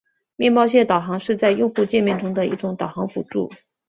[0.35, 3.51] 面包屑导航是在用户界面中的一种导航辅助。